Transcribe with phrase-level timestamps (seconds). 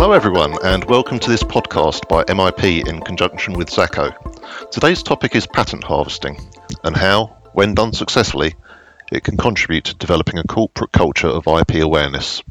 [0.00, 4.10] Hello, everyone, and welcome to this podcast by MIP in conjunction with Zacco.
[4.70, 6.40] Today's topic is patent harvesting
[6.82, 8.54] and how, when done successfully,
[9.12, 12.42] it can contribute to developing a corporate culture of IP awareness.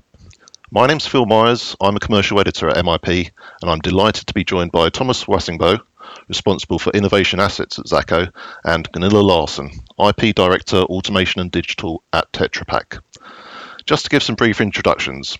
[0.69, 3.31] My name's Phil Myers, I'm a commercial editor at MIP,
[3.63, 5.79] and I'm delighted to be joined by Tomas Wässingbo,
[6.27, 8.31] responsible for innovation assets at Zacco,
[8.63, 12.99] and Gunilla Larsson, IP Director, Automation and Digital at Tetra Pak.
[13.87, 15.35] Just to give some brief introductions,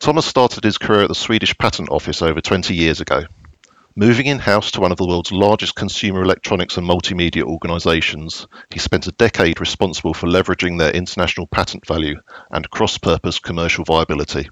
[0.00, 3.24] Tomas started his career at the Swedish Patent Office over 20 years ago.
[3.96, 8.80] Moving in house to one of the world's largest consumer electronics and multimedia organisations, he
[8.80, 12.20] spent a decade responsible for leveraging their international patent value
[12.50, 14.50] and cross purpose commercial viability.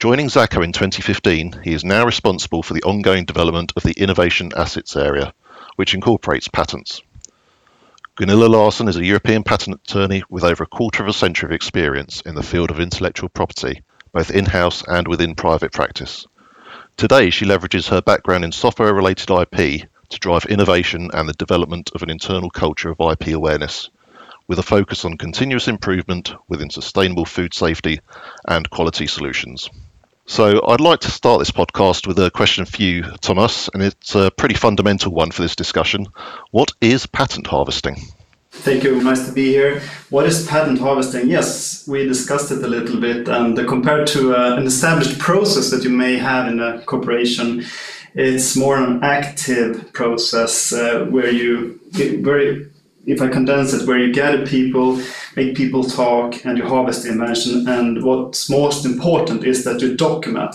[0.00, 4.52] Joining Zacco in 2015, he is now responsible for the ongoing development of the innovation
[4.56, 5.34] assets area,
[5.76, 7.02] which incorporates patents.
[8.16, 11.52] Gunilla Larsson is a European patent attorney with over a quarter of a century of
[11.52, 13.82] experience in the field of intellectual property,
[14.14, 16.26] both in house and within private practice.
[16.96, 21.90] Today, she leverages her background in software related IP to drive innovation and the development
[21.94, 23.90] of an internal culture of IP awareness,
[24.46, 28.00] with a focus on continuous improvement within sustainable food safety
[28.46, 29.68] and quality solutions.
[30.26, 34.14] So, I'd like to start this podcast with a question for you, Tomas, and it's
[34.14, 36.06] a pretty fundamental one for this discussion.
[36.52, 37.96] What is patent harvesting?
[38.62, 39.02] Thank you.
[39.02, 39.82] Nice to be here.
[40.10, 41.28] What is patent harvesting?
[41.28, 45.84] Yes, we discussed it a little bit, and compared to uh, an established process that
[45.84, 47.64] you may have in a corporation,
[48.14, 52.70] it's more an active process uh, where you very
[53.06, 55.00] if I condense it, where you gather people,
[55.36, 57.68] make people talk, and you harvest the invention.
[57.68, 60.54] And what's most important is that you document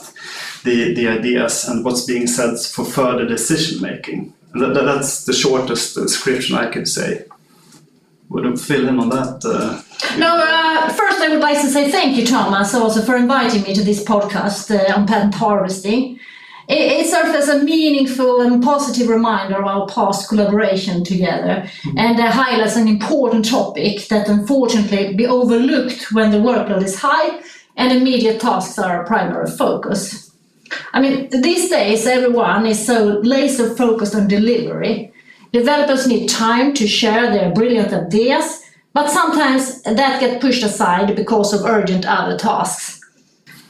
[0.64, 4.34] the, the ideas and what's being said for further decision making.
[4.56, 7.26] That, that's the shortest description I could say.
[8.30, 9.44] Would you fill in on that?
[9.44, 9.82] Uh,
[10.18, 13.74] no, uh, first I would like to say thank you, Tomas, also for inviting me
[13.74, 16.20] to this podcast uh, on patent harvesting
[16.70, 21.98] it, serves as a meaningful and positive reminder of our past collaboration together mm-hmm.
[21.98, 27.42] and highlights an important topic that unfortunately be overlooked when the workload is high
[27.76, 30.32] and immediate tasks are our primary focus.
[30.94, 35.12] I mean, these days everyone is so laser focused on delivery.
[35.52, 38.62] Developers need time to share their brilliant ideas,
[38.94, 43.00] but sometimes that gets pushed aside because of urgent other tasks.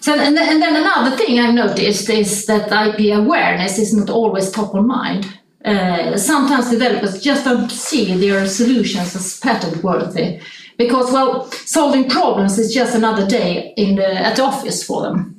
[0.02, 4.10] So, and, then, and then another thing I've noticed is that IP awareness is not
[4.10, 5.40] always top of mind.
[5.64, 10.40] Uh, sometimes developers just don't see their solutions as patent worthy
[10.78, 15.39] because, well, solving problems is just another day in the, at the office for them.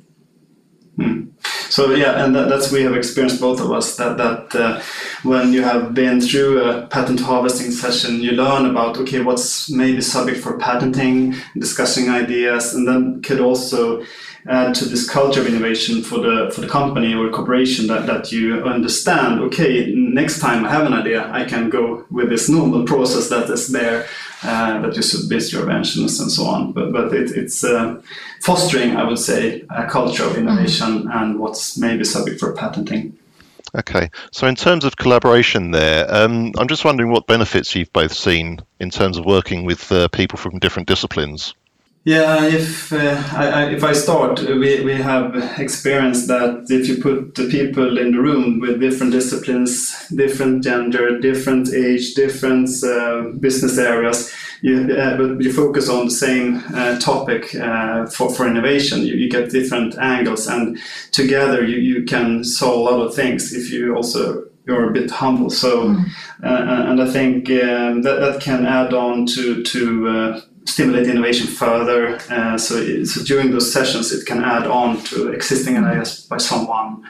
[1.03, 1.31] Hmm.
[1.69, 4.81] So yeah, and that, that's we have experienced both of us that that uh,
[5.23, 10.01] when you have been through a patent harvesting session, you learn about okay, what's maybe
[10.01, 14.03] subject for patenting, discussing ideas, and then could also
[14.47, 18.31] add to this culture of innovation for the for the company or corporation that, that
[18.31, 22.83] you understand okay next time i have an idea i can go with this normal
[22.85, 24.05] process that is there
[24.43, 28.01] uh, that you submit your inventions and so on but but it, it's uh,
[28.41, 31.15] fostering i would say a culture of innovation mm.
[31.15, 33.17] and what's maybe subject for patenting
[33.73, 38.11] Okay, so in terms of collaboration, there, um, I'm just wondering what benefits you've both
[38.11, 41.53] seen in terms of working with uh, people from different disciplines.
[42.03, 47.35] Yeah, if uh, I, if I start, we, we have experienced that if you put
[47.35, 53.77] the people in the room with different disciplines, different gender, different age, different uh, business
[53.77, 59.01] areas, you uh, but you focus on the same uh, topic uh, for for innovation.
[59.01, 60.79] You, you get different angles, and
[61.11, 65.11] together you, you can solve a lot of things if you also you're a bit
[65.11, 65.49] humble.
[65.49, 66.05] So, mm.
[66.43, 71.47] uh, and I think um, that that can add on to to uh, stimulate innovation
[71.47, 72.19] further.
[72.29, 77.03] Uh, so, so during those sessions, it can add on to existing ideas by someone.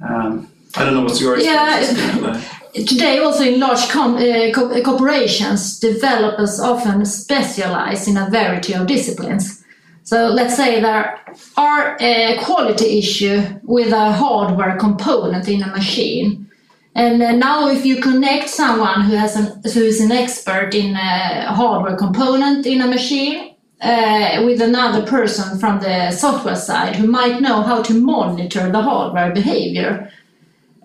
[0.00, 1.92] Um, I don't know what's your experience.
[2.74, 8.28] Yeah, today, also in large com- uh, co- uh, corporations, developers often specialize in a
[8.28, 9.64] variety of disciplines.
[10.02, 11.18] So let's say there
[11.56, 16.45] are a quality issue with a hardware component in a machine
[16.96, 20.96] and uh, now, if you connect someone who has an who is an expert in
[20.96, 27.06] a hardware component in a machine uh, with another person from the software side who
[27.06, 30.10] might know how to monitor the hardware behavior,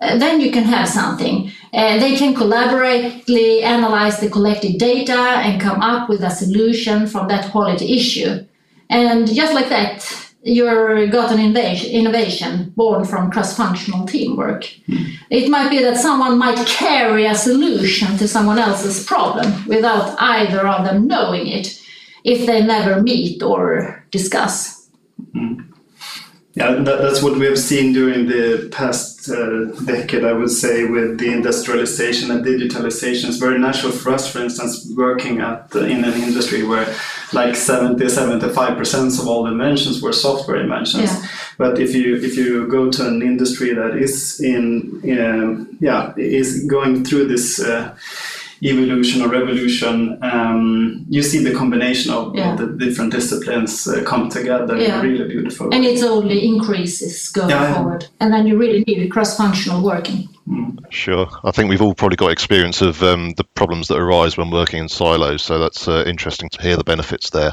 [0.02, 1.50] uh, then you can have something.
[1.72, 7.26] Uh, they can collaboratively analyze the collected data and come up with a solution from
[7.28, 8.46] that quality issue.
[8.90, 14.64] And just like that, you're got an innovation born from cross-functional teamwork.
[14.88, 15.14] Mm.
[15.30, 20.66] It might be that someone might carry a solution to someone else's problem without either
[20.66, 21.80] of them knowing it
[22.24, 24.88] if they never meet or discuss.
[25.34, 25.71] Mm.
[26.54, 30.84] Yeah, that, that's what we have seen during the past uh, decade, I would say,
[30.84, 33.28] with the industrialization and digitalization.
[33.28, 36.94] It's very natural for us, for instance, working at uh, in an industry where
[37.32, 41.04] like 70, 75% of all inventions were software inventions.
[41.04, 41.28] Yeah.
[41.56, 46.64] But if you if you go to an industry that is in, um, yeah, is
[46.64, 47.96] going through this uh,
[48.62, 52.54] evolution or revolution, um, you see the combination of, yeah.
[52.54, 55.00] the different disciplines uh, come together yeah.
[55.00, 55.72] really beautiful.
[55.74, 58.06] And it's only increases going yeah, forward.
[58.20, 60.28] And then you really need a cross functional working.
[60.48, 60.78] Mm.
[60.90, 61.28] Sure.
[61.44, 64.80] I think we've all probably got experience of um, the problems that arise when working
[64.80, 67.52] in silos, so that's uh, interesting to hear the benefits there.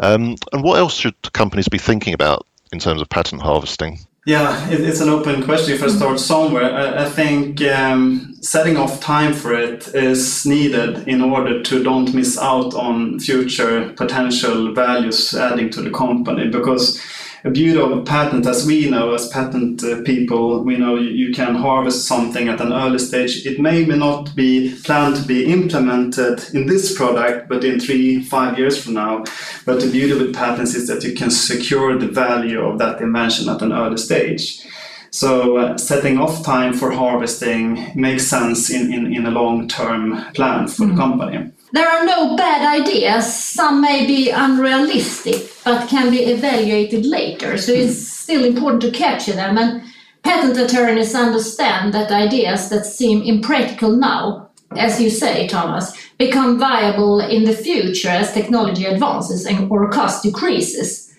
[0.00, 3.98] Um, and what else should companies be thinking about in terms of patent harvesting?
[4.26, 5.74] Yeah, it, it's an open question.
[5.74, 11.08] If I start somewhere, I, I think um, setting off time for it is needed
[11.08, 17.00] in order to don't miss out on future potential values adding to the company because
[17.44, 21.32] a beauty of a patent, as we know, as patent uh, people, we know you,
[21.32, 23.46] can harvest something at an early stage.
[23.46, 28.58] It may not be planned to be implemented in this product, but in three, five
[28.58, 29.24] years from now.
[29.64, 33.48] But the beauty with patents is that you can secure the value of that invention
[33.48, 34.66] at an early stage.
[35.10, 40.68] So uh, setting off time for harvesting makes sense in, in, in a long-term plan
[40.68, 40.90] for mm.
[40.90, 41.52] the company.
[41.72, 43.32] There are no bad ideas.
[43.32, 47.56] Some may be unrealistic, but can be evaluated later.
[47.58, 49.56] So it's still important to capture them.
[49.56, 49.82] And
[50.22, 57.20] patent attorneys understand that ideas that seem impractical now, as you say, Tomas, become viable
[57.20, 61.14] in the future as technology advances and or cost decreases.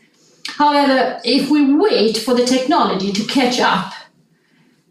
[0.57, 3.93] However, if we wait for the technology to catch up,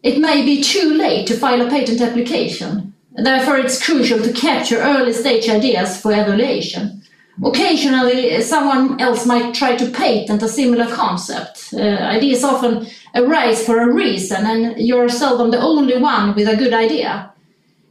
[0.02, 2.89] it may be too late to file a patent application.
[3.22, 7.02] Therefore, it's crucial to capture early stage ideas for evaluation.
[7.42, 11.72] Occasionally, someone else might try to patent a similar concept.
[11.72, 16.56] Uh, ideas often arise for a reason, and you're seldom the only one with a
[16.56, 17.32] good idea.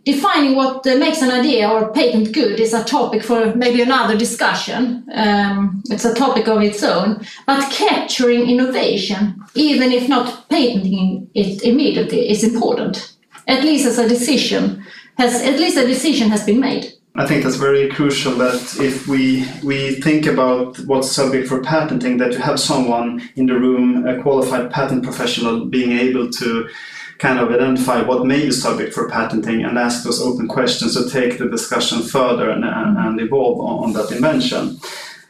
[0.06, 4.18] Defining what uh, makes an idea or patent good is a topic for maybe another
[4.18, 5.06] discussion.
[5.14, 7.26] Um, it's a topic of its own.
[7.46, 13.16] But capturing innovation, even if not patenting it immediately, is important,
[13.48, 14.86] at least as a decision
[15.20, 16.94] has at least a decision has been made.
[17.16, 22.18] I think that's very crucial that if we we think about what's subject for patenting,
[22.18, 26.70] that you have someone in the room, a qualified patent professional, being able to
[27.18, 31.10] kind of identify what may be subject for patenting and ask those open questions to
[31.10, 34.80] take the discussion further and, and, and evolve on, on that invention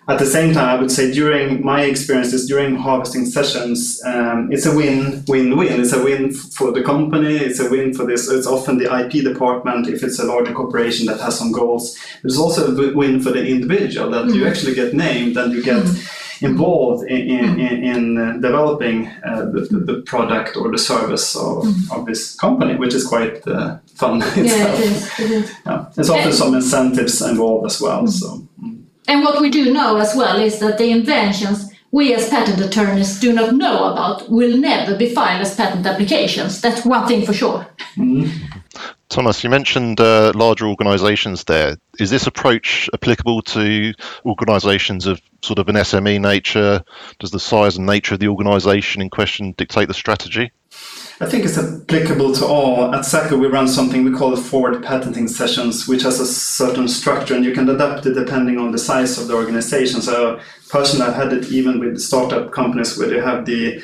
[0.10, 4.66] at the same time, I would say during my experiences during harvesting sessions, um, it's
[4.66, 5.80] a win, win, win.
[5.80, 7.36] It's a win for the company.
[7.38, 8.28] It's a win for this.
[8.28, 11.96] It's often the IP department if it's a larger corporation that has some goals.
[12.24, 14.34] There's also a win for the individual that mm.
[14.34, 15.84] you actually get named and you get.
[15.84, 16.16] Mm.
[16.42, 17.70] Involved in, in, mm.
[17.70, 21.92] in, in uh, developing uh, the, the, product or the service of, mm.
[21.92, 24.20] of this company, which is quite uh, fun.
[24.38, 25.52] Yeah, it is, it is.
[25.66, 25.86] Yeah.
[25.94, 28.08] There's often some incentives involved as well.
[28.08, 28.48] So.
[29.10, 33.20] And what we do know as well is that the inventions we as patent attorneys
[33.20, 36.62] do not know about will never be filed as patent applications.
[36.62, 37.66] That's one thing for sure.
[37.98, 38.32] Mm.
[39.10, 41.78] Tomas, you mentioned uh, larger organisations there.
[41.98, 46.84] Is this approach applicable to organisations of sort of an SME nature?
[47.18, 50.52] Does the size and nature of the organisation in question dictate the strategy?
[51.22, 52.96] I think it's applicable to all.
[52.96, 57.36] At Zacco, we run something we call forward patenting sessions, which has a certain structure
[57.36, 60.02] and you can adapt it depending on the size of the organization.
[60.02, 63.82] So, personally, I've had it even with startup companies where you have the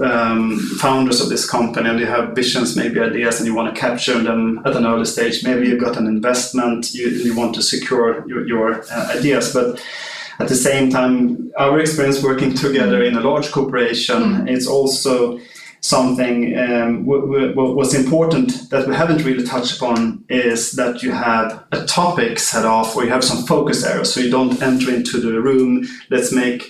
[0.00, 3.80] um, founders of this company and you have visions, maybe ideas, and you want to
[3.80, 5.42] capture them at an early stage.
[5.42, 9.52] Maybe you've got an investment, you, you want to secure your, your uh, ideas.
[9.52, 9.84] But
[10.38, 14.48] at the same time, our experience working together in a large corporation, mm.
[14.48, 15.40] it's also
[15.86, 21.84] something um, what's important that we haven't really touched upon is that you have a
[21.84, 24.12] topic set off or you have some focus areas.
[24.12, 26.60] So you don't enter into the room let's make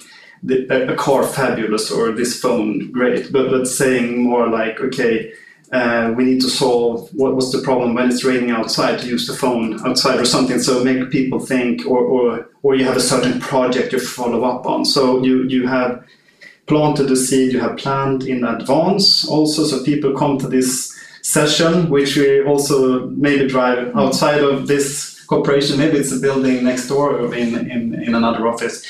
[0.43, 5.33] the, a, a car fabulous or this phone great but, but saying more like okay
[5.73, 9.27] uh, we need to solve what was the problem when it's raining outside to use
[9.27, 10.61] the phone outside or something.
[10.61, 14.65] So make people think or, or or you have a certain project you follow up
[14.67, 14.85] on.
[14.85, 16.05] So you you have
[16.67, 20.93] planted the seed you have planned in advance also so people come to this
[21.23, 26.89] session which we also maybe drive outside of this corporation maybe it's a building next
[26.89, 28.85] door or in, in, in another office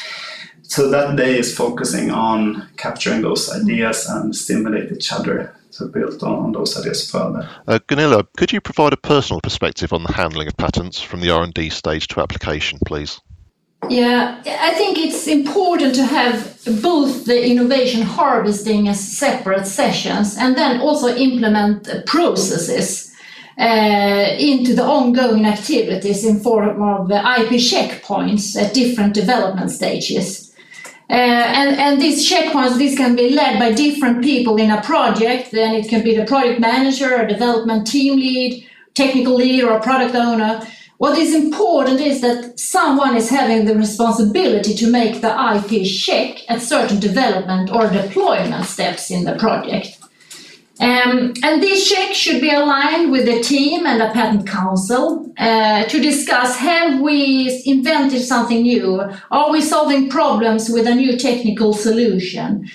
[0.62, 6.22] so that day is focusing on capturing those ideas and stimulate each other to build
[6.22, 7.48] on, on those ideas further.
[7.68, 11.30] Uh, Gunilla, could you provide a personal perspective on the handling of patents from the
[11.30, 13.20] R&D stage to application, please?
[13.90, 20.56] Yeah, I think it's important to have both the innovation harvesting as separate sessions and
[20.56, 23.12] then also implement processes
[23.58, 30.54] uh, into the ongoing activities in form of IP checkpoints at different development stages.
[31.08, 35.52] Uh, and, and these checkpoints, this can be led by different people in a project.
[35.52, 39.80] Then it can be the project manager, a development team lead, technical lead, or a
[39.80, 40.66] product owner.
[40.98, 46.38] What is important is that someone is having the responsibility to make the IP check
[46.48, 49.98] at certain development or deployment steps in the project.
[50.78, 55.84] Um, and this check should be aligned with the team and the patent counsel uh,
[55.84, 59.02] to discuss have we invented something new?
[59.30, 62.68] Are we solving problems with a new technical solution?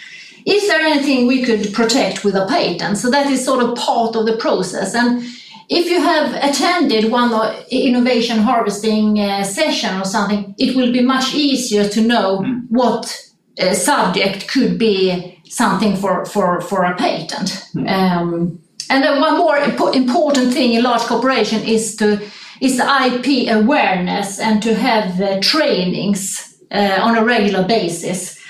[0.48, 2.98] Is there anything we could protect with a patent?
[2.98, 4.96] So that is sort of part of the process.
[4.96, 5.24] And
[5.72, 7.32] if you have attended one
[7.70, 12.66] innovation harvesting uh, session or something, it will be much easier to know mm.
[12.68, 17.66] what uh, subject could be something for, for, for a patent.
[17.74, 17.90] Mm.
[17.90, 18.60] Um,
[18.90, 22.20] and then one more important thing in large corporation is to
[22.60, 28.41] is IP awareness and to have uh, trainings uh, on a regular basis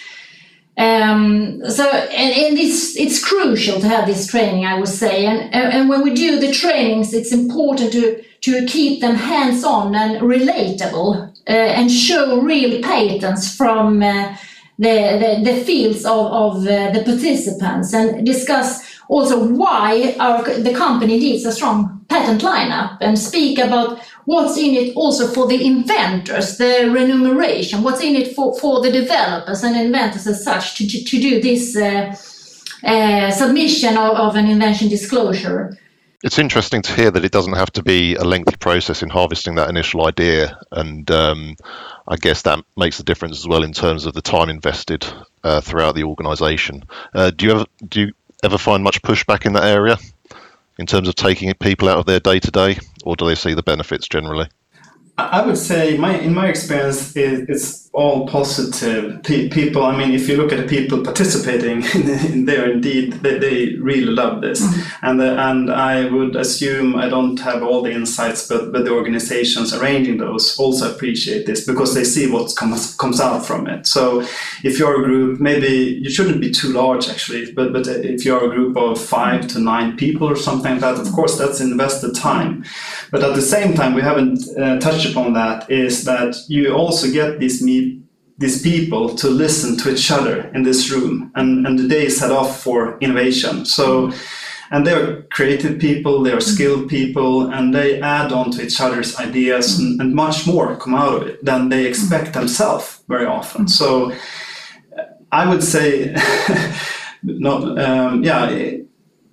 [0.77, 5.25] um, so, and, and it's, it's crucial to have this training, I would say.
[5.25, 9.93] And, and when we do the trainings, it's important to, to keep them hands on
[9.95, 14.35] and relatable uh, and show real patents from uh,
[14.79, 20.73] the, the, the, fields of, of uh, the participants and discuss also why our, the
[20.73, 25.65] company needs a strong patent lineup and speak about what's in it also for the
[25.65, 30.87] inventors, the remuneration, what's in it for, for the developers and inventors as such to,
[30.87, 32.15] to, do this uh,
[32.87, 35.77] uh, submission of, of an invention disclosure.
[36.23, 39.55] It's interesting to hear that it doesn't have to be a lengthy process in harvesting
[39.55, 41.55] that initial idea, and um,
[42.07, 45.05] I guess that makes a difference as well in terms of the time invested
[45.43, 46.83] uh, throughout the organisation.
[47.13, 48.13] Uh, do you ever do you
[48.43, 49.97] ever find much pushback in that area?
[50.81, 53.53] in terms of taking people out of their day to day, or do they see
[53.53, 54.47] the benefits generally?
[55.17, 59.21] I would say, my in my experience, it, it's all positive.
[59.23, 61.83] P- people, I mean, if you look at the people participating
[62.33, 64.61] in there, indeed, they, they really love this.
[64.61, 65.05] Mm-hmm.
[65.05, 68.91] And uh, and I would assume I don't have all the insights, but but the
[68.91, 73.85] organizations arranging those also appreciate this because they see what comes comes out from it.
[73.87, 74.21] So
[74.63, 78.45] if you're a group, maybe you shouldn't be too large actually, but but if you're
[78.45, 82.15] a group of five to nine people or something like that, of course that's invested
[82.15, 82.63] time.
[83.11, 87.11] But at the same time, we haven't uh, touched upon that is that you also
[87.11, 87.80] get these meet
[88.41, 92.17] these people to listen to each other in this room and, and the day is
[92.17, 93.65] set off for innovation.
[93.65, 94.11] So
[94.71, 99.77] and they're creative people they're skilled people and they add on to each other's ideas
[99.77, 103.67] and, and much more come out of it than they expect themselves very often.
[103.67, 104.11] So
[105.31, 106.15] i would say
[107.23, 108.41] not um, yeah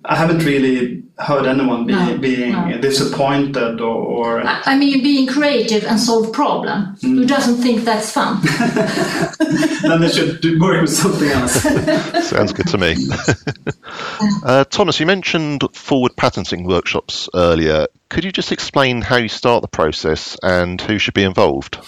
[0.05, 2.77] i haven't really heard anyone be, no, being no.
[2.79, 6.95] disappointed or, or, I mean, being creative and solve problem.
[6.97, 7.15] Mm.
[7.15, 8.41] Who doesn't think that's fun?
[9.81, 11.61] then they should do, work with something else.
[12.29, 12.95] Sounds good to me.
[14.43, 17.87] uh, Tomas, you mentioned forward patenting workshops earlier.
[18.09, 21.79] Could you just explain how you start the process and who should be involved?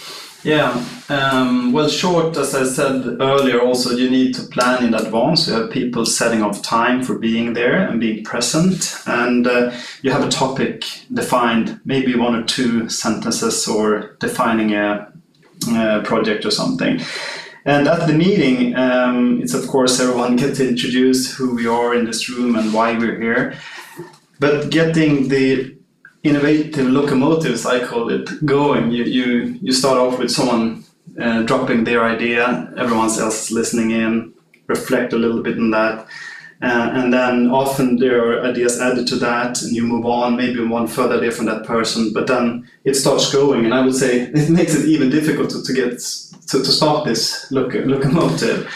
[0.43, 5.48] Yeah, um, well, short, as I said earlier, also you need to plan in advance.
[5.48, 9.71] You have people setting off time for being there and being present, and uh,
[10.01, 15.07] you have a topic defined, maybe one or two sentences, or defining a,
[16.03, 17.00] project or something.
[17.65, 21.93] And at the meeting, um, it's of course everyone gets to introduce who we are
[21.93, 23.53] in this room and why we're here.
[24.39, 25.75] But getting the
[26.24, 28.92] innovative locomotives, I call it, going.
[28.92, 30.84] You you you start off with someone
[31.20, 34.34] uh, dropping their idea, everyone else is listening in,
[34.68, 36.08] reflect a little bit on that.
[36.63, 40.63] Uh, and then often there are ideas added to that, and you move on, maybe
[40.63, 43.66] one further idea from that person, but then it starts going.
[43.66, 46.00] And I would say it makes it even difficult to, to get
[46.51, 48.72] to, to start this loc- locomotive.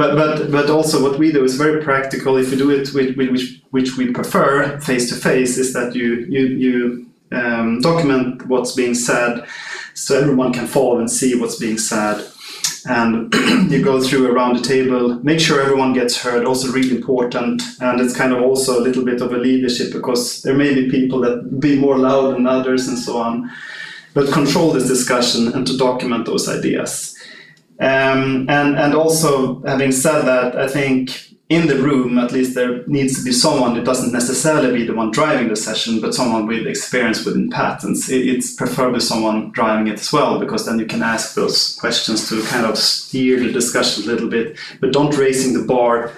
[0.00, 2.38] But, but, but also what we do is very practical.
[2.38, 5.94] If you do it with, with which, which we prefer face to face, is that
[5.94, 9.46] you, you, you um, document what's being said
[9.92, 12.26] so everyone can follow and see what's being said.
[12.88, 13.34] And
[13.70, 17.60] you go through around the table, make sure everyone gets heard, also really important.
[17.80, 20.88] And it's kind of also a little bit of a leadership because there may be
[20.88, 23.50] people that be more loud than others and so on.
[24.14, 27.19] But control this discussion and to document those ideas.
[27.80, 32.86] Um, and and also having said that, I think in the room, at least there
[32.86, 36.46] needs to be someone that doesn't necessarily be the one driving the session, but someone
[36.46, 38.08] with experience within patents.
[38.08, 42.40] It's preferably someone driving it as well, because then you can ask those questions to
[42.44, 46.12] kind of steer the discussion a little bit, but don't raising the bar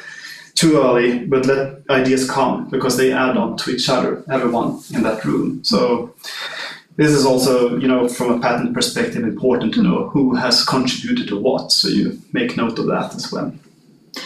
[0.55, 5.03] too early, but let ideas come because they add on to each other, everyone in
[5.03, 5.65] that room.
[5.65, 6.15] So
[6.97, 11.29] this is also, you know, from a patent perspective, important to know who has contributed
[11.29, 11.73] to what.
[11.73, 13.55] So you make note of that as well.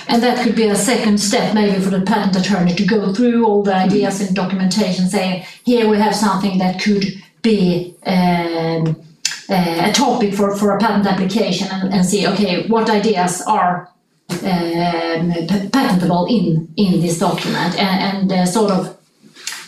[0.09, 3.47] And that could be a second step, maybe for the patent attorney to go through
[3.47, 7.05] all the ideas and documentation, saying, here we have something that could
[7.43, 8.97] be um,
[9.49, 13.89] uh, a topic for, for a patent application, and, and see, okay, what ideas are
[14.29, 15.33] um,
[15.73, 18.96] patentable in, in this document, and, and uh, sort of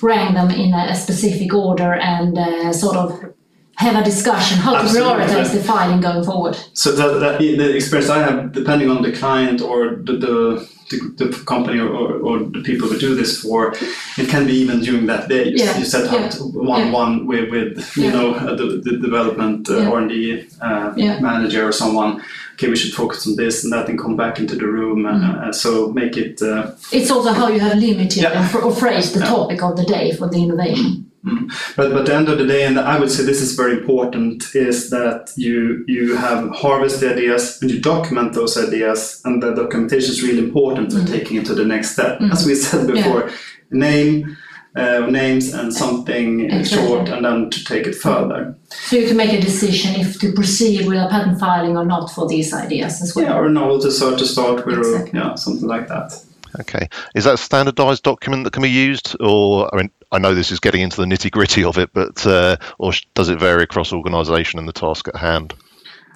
[0.02, 3.34] rank them in a, specific order and uh, sort of
[3.78, 5.24] have a discussion how Absolutely.
[5.24, 6.58] to prioritize the filing going forward.
[6.72, 11.24] So that, that, the experience I have, depending on the client or the, the, the,
[11.24, 13.74] the company or, or, or, the people we do this for,
[14.16, 15.44] it can be even during that day.
[15.44, 15.78] You, yeah.
[15.78, 16.30] you set up yeah.
[16.40, 16.92] one yeah.
[16.92, 21.72] one with, with you know the, the development uh, R and D uh, manager or
[21.72, 22.20] someone.
[22.54, 25.06] Okay, we should focus on this and that, and come back into the room.
[25.06, 25.48] And, mm.
[25.48, 26.42] uh, so make it.
[26.42, 30.28] Uh, it's also how you have limited or phrased the topic of the day for
[30.28, 31.07] the innovation.
[31.24, 31.50] Mm.
[31.76, 34.54] But but the end of the day, and I would say this is very important,
[34.54, 39.54] is that you you have harvest the ideas and you document those ideas, and the
[39.54, 41.10] documentation is really important for mm.
[41.10, 42.20] taking it to the next step.
[42.20, 42.32] Mm.
[42.32, 43.36] As we said before, yeah.
[43.70, 44.36] name.
[44.76, 46.86] Uh, names and something exactly.
[46.86, 48.54] short, and then to take it further.
[48.68, 52.10] So you can make a decision if to proceed with a patent filing or not
[52.12, 53.24] for these ideas as well.
[53.24, 55.18] Yeah, or novel to start to start with, exactly.
[55.18, 56.22] or yeah, something like that.
[56.60, 56.88] Okay.
[57.14, 59.16] Is that a standardized document that can be used?
[59.20, 62.26] Or, I mean, I know this is getting into the nitty gritty of it, but,
[62.26, 65.54] uh, or does it vary across organization and the task at hand?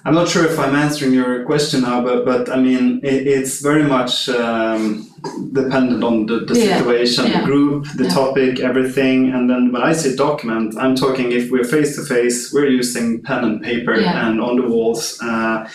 [0.05, 3.61] I'm not sure if I'm answering your question now, but but I mean it, it's
[3.61, 5.09] very much um,
[5.53, 6.77] dependent on the, the yeah.
[6.77, 7.39] situation, yeah.
[7.39, 8.09] the group, the yeah.
[8.09, 9.31] topic, everything.
[9.31, 13.21] And then when I say document, I'm talking if we're face to face, we're using
[13.21, 15.17] pen and paper and on the walls.
[15.21, 15.69] Uh,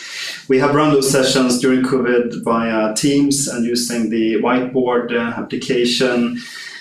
[0.48, 6.38] we have run those sessions during COVID via Teams and using the whiteboard uh, application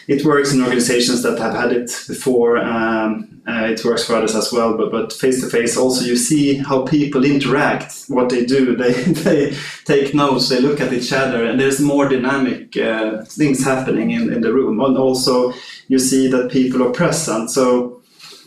[0.07, 2.57] it works in organizations that have had it before.
[2.57, 6.55] Um, uh, it works for others as well, but face to face also you see
[6.55, 8.75] how people interact, what they do.
[8.77, 13.63] They they take notes, they look at each other, and there's more dynamic uh, things
[13.63, 14.79] happening in, in the room.
[14.79, 15.53] And also
[15.87, 17.49] you see that people are present.
[17.49, 17.96] So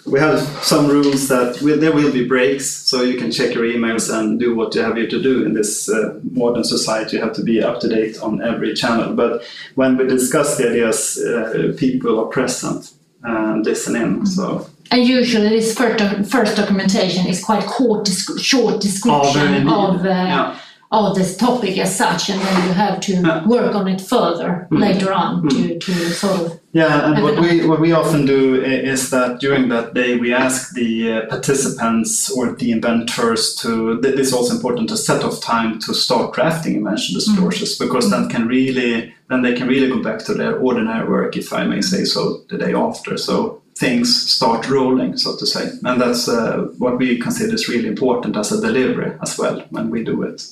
[0.06, 3.64] we have some rules that will, there will be breaks, so you can check your
[3.64, 7.16] emails and do what you have here to do in this uh, modern society.
[7.16, 9.14] You have to be up to date on every channel.
[9.14, 9.42] But
[9.74, 14.16] when we discuss the ideas, uh, people are present and listen in.
[14.16, 14.24] Mm-hmm.
[14.26, 14.66] So.
[14.90, 20.04] And usually, this first, first documentation is quite short, short description oh, of.
[20.04, 20.60] Uh, yeah
[20.92, 24.80] of this topic as such, and then you have to work on it further mm.
[24.80, 25.50] later on mm.
[25.50, 26.60] to, to sort of.
[26.72, 30.74] Yeah, and what we what we often do is that during that day we ask
[30.74, 34.00] the uh, participants or the inventors to.
[34.00, 37.86] This is also important to set off time to start drafting invention disclosures mm.
[37.86, 41.52] because that can really then they can really go back to their ordinary work, if
[41.52, 43.16] I may say so, the day after.
[43.16, 45.70] So things start rolling, so to say.
[45.84, 49.88] And that's uh, what we consider is really important as a delivery as well when
[49.88, 50.42] we do it.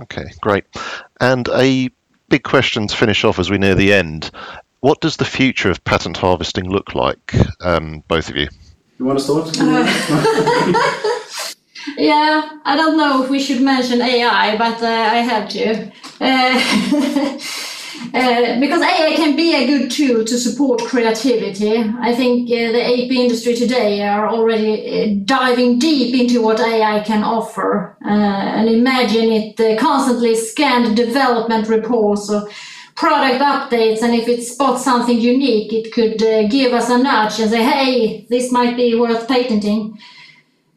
[0.00, 0.64] Okay, great.
[1.20, 1.90] And a
[2.28, 4.30] big question to finish off as we near the end.
[4.80, 8.48] What does the future of patent harvesting look like, um, both of you?
[8.98, 9.48] You want to start?
[9.58, 9.84] Uh,
[11.98, 15.90] yeah, I don't know if we should mention AI, but uh, I have to.
[16.20, 17.38] Uh,
[18.14, 21.76] Uh, because AI can be a good tool to support creativity.
[22.00, 27.00] I think uh, the AP industry today are already uh, diving deep into what AI
[27.04, 27.98] can offer.
[28.02, 32.48] Uh, and imagine it uh, constantly scanned development reports or
[32.94, 34.02] product updates.
[34.02, 36.18] And if it spots something unique, it could
[36.50, 39.98] give us a nudge and say, hey, this might be worth patenting.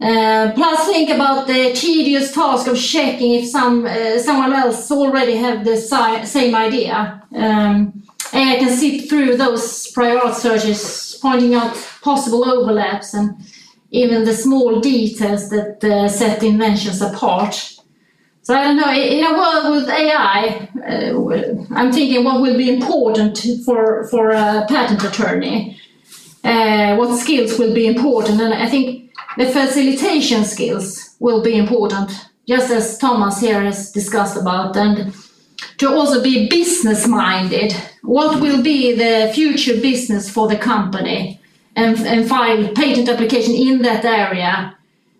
[0.01, 5.35] Uh, plus, think about the tedious task of checking if some uh, someone else already
[5.35, 7.21] have the si- same idea.
[7.35, 13.35] Um, I can sift through those prior searches, pointing out possible overlaps and
[13.91, 17.53] even the small details that uh, set inventions apart.
[18.41, 18.91] So I don't know.
[18.91, 24.65] In a world with AI, uh, I'm thinking what will be important for for a
[24.67, 25.77] patent attorney.
[26.43, 32.11] Uh, what skills will be important, and I think the facilitation skills will be important,
[32.47, 35.13] just as Tomas here has discussed about, and
[35.77, 37.73] to also be business minded.
[38.01, 41.39] What will be the future business for the company?
[41.73, 44.75] And, and file patent application in that area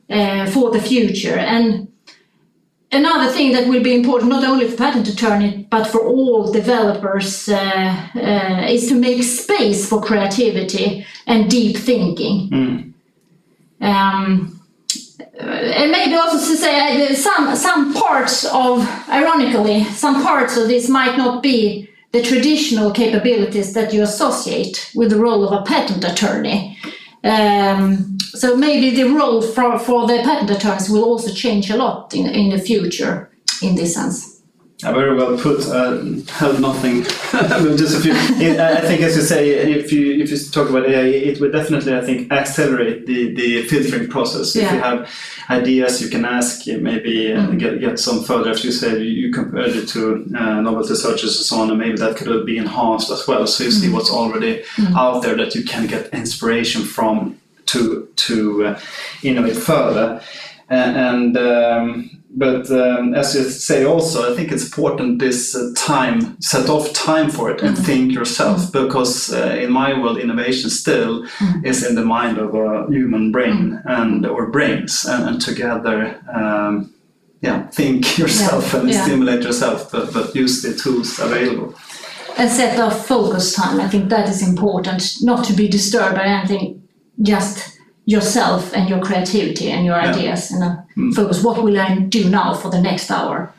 [0.09, 1.37] uh, for the future.
[1.37, 1.87] And
[2.91, 7.47] another thing that will be important not only for patent attorney but for all developers
[7.47, 12.90] uh, uh, is to make space for creativity and deep thinking.
[13.81, 14.61] Um,
[15.39, 20.87] and maybe also to say uh, some some parts of ironically some parts of this
[20.87, 26.03] might not be the traditional capabilities that you associate with the role of a patent
[26.03, 26.77] attorney.
[27.23, 32.13] Um, so maybe the role for, for the patent attorneys will also change a lot
[32.13, 34.30] in, in the future in this sense.
[34.83, 35.67] Yeah, very well put.
[35.67, 36.01] Uh,
[36.59, 37.03] nothing.
[37.77, 38.13] Just a few.
[38.13, 41.51] It, I think, as you say, if you if you talk about AI, it would
[41.51, 44.55] definitely, I think, accelerate the, the filtering process.
[44.55, 45.09] If you have
[45.49, 48.49] ideas, you can ask, uh, maybe uh, get get some further.
[48.49, 51.97] As you said, you, compared it to uh, novelty searches and so on, and maybe
[51.97, 53.45] that could be enhanced as well.
[53.45, 54.63] So you see what's already
[54.95, 58.79] out there that you can get inspiration from to to uh,
[59.23, 60.21] innovate further.
[60.71, 66.39] And um, but um, as you say also i think it's important this uh, time
[66.41, 71.25] set off time for it and think yourself because uh, in my world innovation still
[71.63, 76.93] is in the mind of a human brain and or brains and, and together um,
[77.41, 79.03] yeah think yourself and yeah.
[79.03, 81.75] stimulate yourself but, but use the tools available.
[82.37, 86.23] And set off focus time, I think that is important, not to be disturbed by
[86.23, 86.87] anything,
[87.21, 90.11] just yourself and your creativity and your Yeah.
[90.11, 90.75] ideas and uh,
[91.15, 93.53] focus what will I do now for the next hour?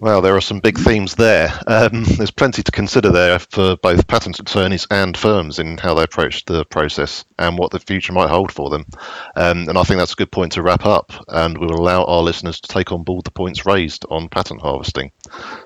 [0.00, 1.52] Well, there are some big themes there.
[1.66, 6.04] Um, there's plenty to consider there for both patent attorneys and firms in how they
[6.04, 8.86] approach the process and what the future might hold for them.
[9.34, 12.04] Um, and I think that's a good point to wrap up, and we will allow
[12.04, 15.10] our listeners to take on board the points raised on patent harvesting.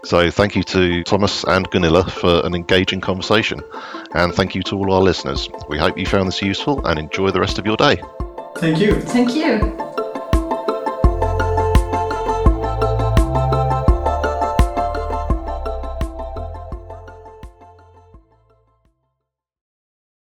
[0.05, 3.61] So, thank you to Tomas and Gunilla for an engaging conversation,
[4.15, 5.49] and thank you to all our listeners.
[5.69, 8.01] We hope you found this useful and enjoy the rest of your day.
[8.57, 10.02] thank you Thank you.